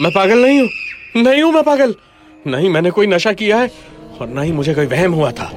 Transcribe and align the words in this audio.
मैं 0.00 0.10
पागल 0.12 0.42
नहीं 0.42 0.60
हूँ? 0.60 0.68
नहीं 1.16 1.42
हूँ 1.42 1.52
मैं 1.52 1.62
पागल। 1.62 1.94
नहीं 2.46 2.68
मैंने 2.70 2.90
कोई 2.90 3.06
नशा 3.06 3.32
किया 3.32 3.58
है 3.58 3.70
और 4.20 4.28
ना 4.28 4.42
ही 4.42 4.52
मुझे 4.52 4.74
कोई 4.74 4.86
वहम 4.86 5.12
हुआ 5.12 5.30
था। 5.32 5.50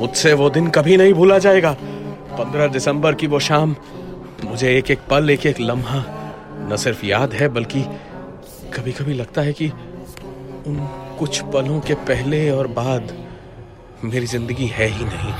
मुझसे 0.00 0.32
वो 0.32 0.48
दिन 0.50 0.68
कभी 0.70 0.96
नहीं 0.96 1.14
भूला 1.14 1.38
जाएगा। 1.38 1.72
पंद्रह 2.38 2.66
दिसंबर 2.68 3.14
की 3.14 3.26
वो 3.26 3.38
शाम 3.38 3.74
मुझे 4.44 4.76
एक 4.78 4.90
एक 4.90 5.00
पल 5.10 5.30
एक 5.30 5.46
एक 5.46 5.60
लम्हा 5.60 6.04
न 6.70 6.76
सिर्फ़ 6.76 7.04
याद 7.06 7.32
है 7.32 7.48
बल्कि 7.48 7.82
कभी 8.74 8.92
कभी 8.92 9.14
लगता 9.14 9.42
है 9.42 9.52
कि 9.52 9.68
उन 10.66 10.76
कुछ 11.18 11.40
पलों 11.52 11.80
के 11.80 11.94
पहले 12.08 12.48
और 12.50 12.66
बाद 12.72 13.12
मेरी 14.04 14.26
ज़िंदगी 14.26 14.66
है 14.66 14.88
ही 14.88 15.04
नहीं। 15.04 15.32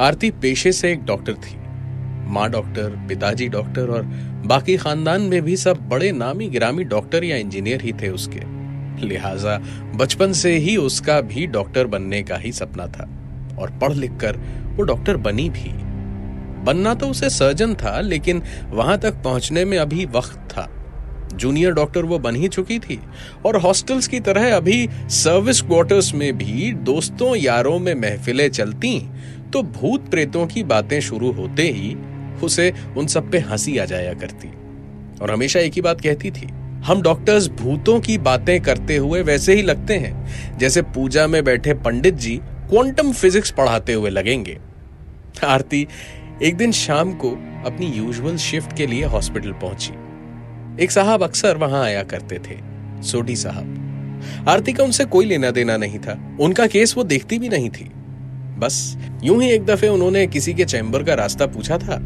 आरती 0.00 0.30
पेशे 0.42 0.72
से 0.72 0.92
एक 0.92 1.04
डॉक्टर 1.04 1.34
थी। 1.34 1.59
माँ 2.30 2.48
डॉक्टर, 2.50 2.90
पिताजी 3.08 3.46
डॉक्टर 3.48 3.88
और 3.90 4.02
बाकी 4.46 4.76
खानदान 4.76 5.22
में 5.22 5.40
भी 5.42 5.56
सब 5.56 5.78
बड़े 5.88 6.10
नामी 6.12 6.48
गिरामी 6.48 6.84
डॉक्टर 6.84 7.24
या 7.24 7.36
इंजीनियर 7.36 7.80
ही 7.80 7.92
थे 7.92 8.08
उसके। 8.08 8.40
लिहाजा 9.06 9.56
बचपन 9.96 10.32
से 10.32 10.54
ही 10.56 10.76
उसका 10.76 11.20
भी 11.20 11.46
डॉक्टर 11.46 11.86
बनने 11.86 12.22
का 12.22 12.36
ही 12.36 12.52
सपना 12.52 12.86
था 12.86 13.08
और 13.60 13.70
पढ़ 13.80 13.92
लिख 13.92 14.12
कर 14.20 14.36
वो 14.76 14.82
डॉक्टर 14.82 15.16
बनी 15.16 15.48
भी। 15.50 15.72
बनना 16.64 16.94
तो 16.94 17.06
उसे 17.06 17.30
सर्जन 17.30 17.74
था, 17.74 18.00
लेकिन 18.00 18.42
वहाँ 18.66 18.98
तक 18.98 19.22
पहुँचने 19.24 19.64
में 19.64 19.76
अभी 19.78 20.04
वक्त 20.06 20.38
था। 20.50 20.68
जूनियर 21.34 21.72
डॉक्टर 21.72 22.04
वो 22.04 22.18
बन 22.18 22.36
ही 22.36 22.48
चुकी 22.48 22.78
थी 22.78 22.98
और 23.46 23.56
हॉस्टल्स 23.56 24.08
की 24.08 24.20
तरह 24.20 24.54
अभी 24.56 24.88
सर्विस 25.10 25.60
क्वार्टर्स 25.62 26.14
में 26.14 26.32
भी 26.38 26.72
दोस्तों 26.84 27.34
यारों 27.36 27.78
में 27.78 27.94
महफिलें 27.94 28.48
चलती 28.50 28.98
तो 29.52 29.62
भूत 29.62 30.10
प्रेतों 30.10 30.46
की 30.46 30.62
बातें 30.62 31.00
शुरू 31.00 31.30
होते 31.32 31.62
ही 31.62 31.94
उसे 32.44 32.72
उन 32.96 33.06
सब 33.06 33.30
पे 33.30 33.38
हँसी 33.38 33.78
आ 33.78 33.84
जाया 33.84 34.12
करती। 34.14 34.48
और 35.22 35.30
हमेशा 35.30 35.60
एक 35.60 35.72
ही 35.72 35.80
बात 35.80 36.00
कहती 36.00 36.30
थी, 36.30 36.46
हम 36.84 37.02
डॉक्टर्स 37.02 37.48
भूतों 37.48 38.00
की 38.00 38.18
बातें 38.18 38.60
करते 38.60 38.96
हुए 38.96 39.22
वैसे 39.22 39.54
ही 39.54 39.62
लगते 39.62 39.94
हैं, 39.94 40.58
जैसे 40.58 40.82
पूजा 40.82 41.26
में 41.26 41.44
बैठे 41.44 41.74
पंडित 41.74 42.14
जी 42.14 42.40
क्वांटम 42.44 43.12
फिजिक्स 43.12 43.50
पढ़ाते 43.50 43.92
हुए 43.92 44.10
लगेंगे। 44.10 44.58
आरती 45.44 45.86
एक 46.42 46.56
दिन 46.56 46.72
शाम 46.72 47.12
को 47.12 47.30
अपनी 47.66 47.86
यूजुअल 47.86 48.36
शिफ्ट 48.36 48.76
के 48.76 48.86
लिए 48.86 49.04
हॉस्पिटल 49.04 49.52
पहुँची। 49.52 49.92
एक 50.84 50.90
साहब 50.90 51.22
अक्सर 51.22 51.56
वहाँ 51.56 51.84
आया 51.84 52.02
करते 52.02 52.38
थे 52.38 52.58
सोडी 53.02 53.36
साहब। 53.36 54.46
आरती 54.48 54.72
का 54.72 54.84
उनसे 54.84 55.04
कोई 55.04 55.26
लेना 55.26 55.50
देना 55.50 55.76
नहीं 55.76 55.98
था, 55.98 56.36
उनका 56.40 56.66
केस 56.66 56.94
वो 56.96 57.04
देखती 57.04 57.38
भी 57.38 57.48
नहीं 57.48 57.70
थी। 57.70 57.90
बस, 58.58 58.96
यूँ 59.22 59.42
ही 59.42 59.50
एक 59.50 59.64
दफे 59.64 59.88
उन्होंने 59.88 60.26
किसी 60.26 60.54
के 60.54 60.64
चैम्बर 60.64 61.02
का 61.02 61.14
रास्ता 61.14 61.46
पूछा 61.46 61.78
था 61.78 61.98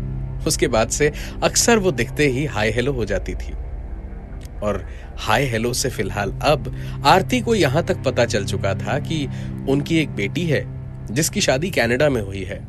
उसके 0.47 0.69
बाद 0.69 0.89
से 0.89 1.13
अक्सर 1.43 1.79
वो 1.79 1.91
दिखते 1.93 2.27
ही 2.27 2.45
हाय 2.47 2.71
हेलो 2.71 2.93
हो 2.93 3.05
जाती 3.05 3.35
थी। 3.35 3.53
और 4.63 4.85
हाय 5.19 5.45
हेलो 5.45 5.73
से 5.73 5.91
फ़िलहाल 5.91 6.33
अब 6.43 6.75
आरती 7.05 7.41
को 7.41 7.55
यहाँ 7.55 7.83
तक 7.83 8.03
पता 8.03 8.25
चल 8.25 8.45
चुका 8.45 8.75
था 8.75 8.99
कि 8.99 9.27
उनकी 9.69 9.99
एक 9.99 10.11
बेटी 10.11 10.47
है, 10.47 10.65
जिसकी 11.11 11.41
शादी 11.41 11.71
कनाडा 11.71 12.09
में 12.11 12.21
हुई 12.23 12.43
है। 12.43 12.63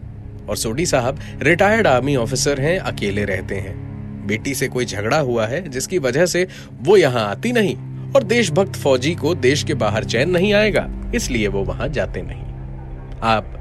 और 0.49 0.57
सोडी 0.57 0.85
साहब 0.85 1.19
रिटायर्ड 1.41 1.87
आर्मी 1.87 2.15
ऑफिसर 2.15 2.61
हैं, 2.61 2.77
अकेले 2.79 3.25
रहते 3.25 3.55
हैं। 3.55 3.83
बेटी 4.27 4.53
से 4.55 4.67
कोई 4.67 4.85
झगड़ा 4.85 5.19
हुआ 5.19 5.45
है, 5.47 5.67
जिसकी 5.69 5.99
वजह 5.99 6.25
से 6.25 6.47
वो 6.81 6.97
यहाँ 6.97 7.25
आती 7.29 7.51
नहीं, 7.51 7.75
और 8.11 8.23
देशभक्त 8.23 8.75
फौजी 8.75 9.13
को 9.15 9.33
देश 9.35 9.63
के 9.63 9.73
बाहर 9.73 10.03
चैन 10.03 10.29
नहीं 10.29 10.53
आएगा, 10.53 10.87
इसलिए 11.15 11.47
वो 11.47 11.63
वहाँ 11.63 11.87
जाते 11.87 12.21
नहीं। 12.21 12.43
आप, 13.23 13.51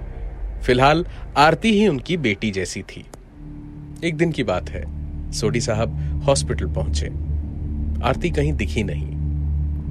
फ़िलहाल 0.67 1.05
आरती 1.37 1.73
ही 1.73 1.89
उनकी 1.89 2.17
बेटी 2.17 2.51
जैसी 2.51 2.83
थी। 2.83 3.05
एक 4.05 4.17
दिन 4.17 4.33
की 4.33 4.43
बात 4.43 4.71
है। 4.71 4.85
सोडी 5.33 5.61
साहब 5.61 6.23
हॉस्पिटल 6.27 6.67
पहुँचे। 6.67 7.07
आरती 8.05 8.31
कहीं 8.31 8.53
दिखी 8.53 8.83
नहीं। 8.83 9.07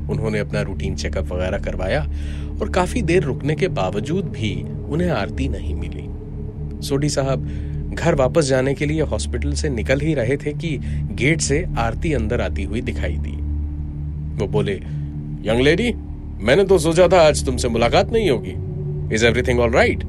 उन्होंने 0.08 0.40
अपना 0.40 0.62
रूटीन 0.62 0.96
चेकअप 0.96 1.32
वगैरह 1.32 1.58
करवाया 1.58 2.02
और 2.62 2.70
काफ़ी 2.70 3.02
देर 3.02 3.24
रुकने 3.24 3.56
के 3.56 3.68
बावजूद 3.68 4.26
भी 4.26 4.64
उन्हें 4.90 5.10
आरती 5.10 5.48
नहीं 5.50 5.76
मिली। 5.76 6.06
सोडी 6.88 7.10
साहब 7.10 7.48
घर 7.94 8.16
वापस 8.16 8.46
जाने 8.46 8.74
के 8.74 8.86
लिए 8.86 9.02
हॉस्पिटल 9.02 9.54
से 9.54 9.70
निकल 9.70 10.00
ही 10.00 10.14
रहे 10.14 10.38
थे 10.38 10.54
कि 10.54 10.78
गेट 11.12 11.42
से 11.42 11.66
आरती 11.78 12.14
अंदर 12.14 12.42
आती 12.42 12.64
हुई 12.64 12.82
दिखाई 12.82 13.18
दी। 13.18 13.36
वो 14.38 14.48
बोले, 14.48 14.76
यंग 15.50 15.62
लेडी, 15.62 15.94
मैंने 16.40 16.64
तो 16.64 16.78
सोचा 16.78 17.08
था 17.08 17.22
आज 17.22 17.46
तुमसे 17.46 17.70
मुलाकात 17.70 18.12
नहीं 18.12 18.30
होगी। 18.30 18.56
Is 19.16 19.26
everything 19.26 19.60
all 19.60 19.72
right 19.72 20.04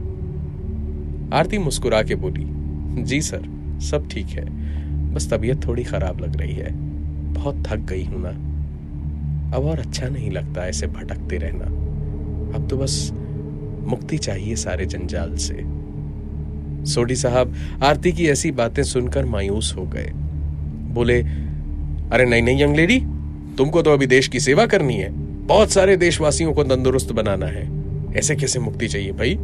Aarti 1.35 1.59
मुस्कुरा 1.59 2.03
के 2.03 2.15
बोली, 2.15 2.47
जी 3.03 3.21
सर। 3.21 3.55
सब 3.91 4.09
ठीक 4.09 4.27
है। 4.27 4.45
बस 5.15 5.31
तबीयत 5.31 5.67
थोड़ी 5.67 5.85
खराब 5.85 6.21
लग 6.21 6.37
रही 6.37 6.55
है। 6.55 6.71
बहुत 7.35 7.65
थक 7.67 7.77
गई 7.77 8.05
हूँ 8.05 8.23
ना। 8.23 8.55
अब 9.57 9.65
और 9.65 9.79
अच्छा 9.79 10.09
नहीं 10.09 10.31
लगता 10.31 10.67
ऐसे 10.67 10.87
भटकते 10.87 11.37
रहना। 11.37 11.65
अब 12.57 12.69
तो 12.71 12.77
बस 12.77 13.11
मुक्ति 13.83 14.19
चाहिए 14.19 14.57
सारे 14.57 14.87
जंजाल 14.87 15.37
से। 15.37 15.85
सोडी 16.91 17.17
साहब, 17.17 17.55
आरती 17.83 18.13
की 18.13 18.27
ऐसी 18.29 18.51
बातें 18.51 18.83
सुनकर 18.83 19.25
मायूस 19.25 19.75
हो 19.79 19.83
गए। 19.83 20.11
बोले, 20.95 21.23
अरे 22.13 22.25
नहीं 22.25 22.43
नहीं 22.43 22.63
यंग 22.63 22.77
लेडी 22.77 23.01
तुमको 23.59 23.83
तो 23.83 23.91
अभी 23.91 24.07
देश 24.07 24.29
की 24.29 24.41
सेवा 24.41 24.67
करनी 24.67 24.95
है। 24.95 25.11
बहुत 25.47 25.71
सारे 25.71 25.97
देशवासियों 25.97 26.53
को 26.53 26.65
तंदुरुस्त 26.65 27.13
बनाना 27.13 27.47
है। 27.47 27.85
ऐसे 28.17 28.37
कैसे 28.37 28.59
मुक्ति 28.59 28.89
चाहिए 28.89 29.13
भाई? 29.13 29.39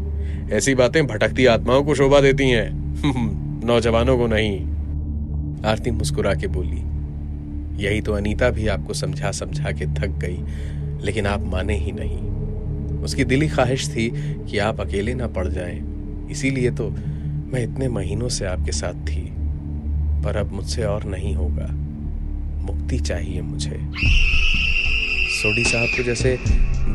ऐसी 0.53 0.75
बातें 0.75 1.07
भटकती 1.07 1.47
आत्माओं 1.47 1.85
को 1.85 1.95
शोभा 1.95 2.21
देती 2.21 2.51
हैं। 2.51 2.81
नौजवानों 3.65 4.17
को 4.19 4.27
नहीं, 4.27 4.61
आरती 5.65 5.91
मुस्कुरा 5.91 6.35
के 6.35 6.47
बोली, 6.47 6.81
यही 7.85 8.01
तो 8.01 8.13
अनीता 8.13 8.51
भी 8.51 8.67
आपको 8.69 8.95
समझा 8.95 9.31
समझा 9.31 9.71
के 9.73 9.87
थक 9.87 10.19
गई, 10.19 10.39
लेकिन 11.05 11.27
आप 11.27 11.45
माने 11.47 11.77
ही 11.77 11.93
नहीं। 11.93 12.19
उसकी 13.01 13.25
दिली 13.25 13.49
ख्वाहिश 13.49 13.89
थी 13.89 14.09
कि 14.51 14.59
आप 14.59 14.81
अकेले 14.81 15.15
ना 15.15 15.27
पड़ 15.29 15.47
जाएँ, 15.49 15.81
इसीलिए 16.31 16.71
तो 16.71 16.89
मैं 17.53 17.63
इतने 17.63 17.89
महीनों 17.89 18.29
से 18.29 18.45
आपके 18.47 18.73
साथ 18.73 19.07
थी। 19.07 19.23
पर 20.25 20.37
अब 20.37 20.53
मुझसे 20.53 20.85
और 20.85 21.05
नहीं 21.05 21.35
होगा, 21.35 21.69
मुक्ति 22.65 22.99
चाहिए 22.99 23.41
मुझे। 23.43 23.81
सोडी 25.33 25.65
साहब 25.65 25.97
को 25.97 26.03
जैसे 26.03 26.37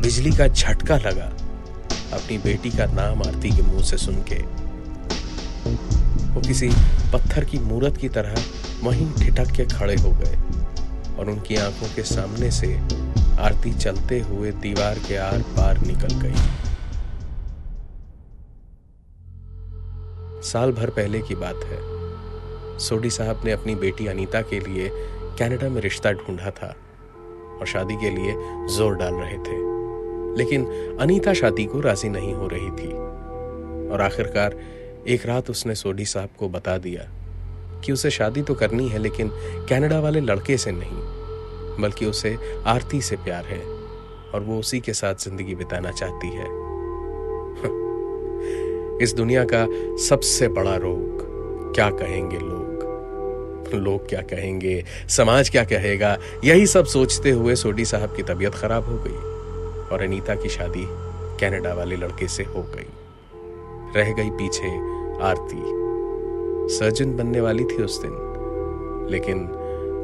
बिजली 0.01 0.31
का 0.31 0.47
झटका 0.47 0.97
लगा, 0.97 1.31
अपनी 2.13 2.37
बेटी 2.37 2.69
का 2.69 2.85
नाम 2.93 3.23
आरती 3.23 3.49
के 3.49 3.61
मुँह 3.61 3.83
से 3.83 3.97
सुन 3.97 4.15
के। 4.31 4.43
वो 6.35 6.41
किसी 6.41 6.69
पत्थर 7.13 7.45
की 7.45 7.59
मूरत 7.59 7.97
की 7.97 8.09
तरह 8.09 8.35
वहीं 8.83 9.11
ठिठक 9.13 9.51
के 9.51 9.65
खड़े 9.65 9.95
हो 9.95 10.11
गए 10.11 10.37
और 11.17 11.29
उनकी 11.29 11.55
आँखों 11.55 11.87
के 11.95 12.03
सामने 12.03 12.51
से 12.51 12.73
आरती 13.39 13.73
चलते 13.73 14.19
हुए 14.19 14.51
दीवार 14.51 14.99
के 14.99 15.15
आर 15.17 15.41
पार 15.55 15.77
निकल 15.77 16.19
गई। 16.21 16.35
साल 20.41 20.71
भर 20.71 20.89
पहले 20.89 21.19
की 21.19 21.35
बात 21.35 21.63
है। 21.63 21.79
सोडी 22.79 23.09
साहब 23.09 23.41
ने 23.45 23.51
अपनी 23.51 23.75
बेटी 23.75 24.07
अनीता 24.07 24.41
के 24.41 24.59
लिए 24.59 24.89
कनाडा 25.39 25.69
में 25.69 25.81
रिश्ता 25.81 26.11
ढूंढा 26.11 26.49
था 26.51 26.75
और 27.59 27.67
शादी 27.67 27.95
के 27.95 28.09
लिए 28.09 28.35
ज़ोर 28.75 28.95
डाल 28.95 29.13
रहे 29.13 29.37
थे। 29.37 29.57
लेकिन 30.37 30.65
अनीता 31.01 31.33
शादी 31.33 31.65
को 31.65 31.79
राज़ी 31.79 32.09
नहीं 32.09 32.33
हो 32.33 32.47
रही 32.47 32.69
थी 32.71 32.91
और 33.89 34.01
आखिरकार 34.01 34.55
एक 35.07 35.25
रात 35.25 35.49
उसने 35.49 35.75
सोडी 35.75 36.05
साहब 36.05 36.29
को 36.39 36.49
बता 36.49 36.77
दिया 36.77 37.01
कि 37.85 37.91
उसे 37.91 38.11
शादी 38.11 38.41
तो 38.41 38.53
करनी 38.53 38.89
है, 38.89 38.97
लेकिन 38.97 39.31
कनाडा 39.69 39.99
वाले 39.99 40.19
लड़के 40.19 40.57
से 40.57 40.71
नहीं, 40.71 41.81
बल्कि 41.81 42.05
उसे 42.05 42.37
आरती 42.65 43.01
से 43.01 43.15
प्यार 43.15 43.45
है 43.45 43.61
और 44.33 44.35
वो 44.35 44.59
उसी 44.59 44.79
के 44.79 44.93
साथ 44.93 45.15
ज़िंदगी 45.15 45.55
बिताना 45.55 45.91
चाहती 45.91 46.27
है। 46.27 46.43
इस 49.01 49.13
दुनिया 49.13 49.45
का 49.53 49.67
सबसे 50.03 50.47
बड़ा 50.47 50.75
रोग, 50.75 51.19
क्या 51.75 51.89
कहेंगे 51.89 52.37
लोग? 52.37 52.65
लोग 53.73 54.09
क्या 54.09 54.21
कहेंगे? 54.21 54.85
समाज 55.09 55.49
क्या 55.49 55.63
कहेगा? 55.63 56.17
यही 56.43 56.67
सब 56.67 56.85
सोचते 56.85 57.31
हुए 57.31 57.55
सोडी 57.55 57.85
साहब 57.85 58.15
की 58.15 58.23
तबीयत 58.23 58.55
खराब 58.55 58.85
हो 58.85 58.97
गई 58.97 59.15
और 59.93 60.01
अनीता 60.01 60.35
की 60.35 60.49
शादी 60.49 60.85
कनाडा 61.39 61.73
वाले 61.73 61.95
लड़के 61.95 62.27
से 62.27 62.43
हो 62.43 62.63
गई। 62.63 62.87
रह 63.95 64.13
गई 64.13 64.29
पीछे 64.29 64.94
आरती। 65.21 65.61
सर्जन 66.75 67.17
बनने 67.17 67.41
वाली 67.41 67.63
थी 67.63 67.83
उस 67.83 68.01
दिन। 68.01 68.11
लेकिन 69.11 69.47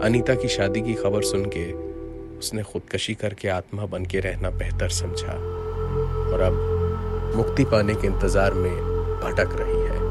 अनीता 0.03 0.35
की 0.35 0.47
शादी 0.47 0.81
की 0.81 0.93
खबर 0.93 1.21
सुन 1.21 1.45
के 1.45 1.73
उसने 2.39 2.63
खुदकशी 2.63 3.13
करके 3.13 3.47
आत्मा 3.47 3.85
बन 3.85 4.05
के 4.05 4.19
रहना 4.19 4.49
बेहतर 4.49 4.89
समझा। 4.89 5.33
और 6.33 6.41
अब 6.41 6.53
मुक्ति 7.35 7.63
पाने 7.63 7.95
के 7.95 8.07
इंतज़ार 8.07 8.53
में 8.53 8.75
भटक 9.23 9.49
रही 9.53 9.81
है। 9.81 10.10